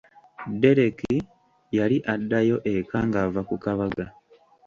[0.61, 1.15] Dereki
[1.77, 4.05] yali addayo eka ng'ava ku kabaga.